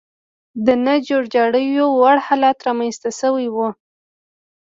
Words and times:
د 0.65 0.67
نه 0.85 0.93
جوړجاړي 1.07 1.63
وړ 1.99 2.17
حالت 2.27 2.57
رامنځته 2.67 3.09
شوی 3.19 3.47
و. 3.55 3.57